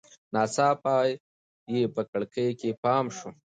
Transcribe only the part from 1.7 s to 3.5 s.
یې په کړکۍ کې پام شو.